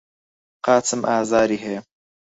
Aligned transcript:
قاچم 0.65 1.01
ئازاری 1.09 1.57
هەیە. 1.65 1.79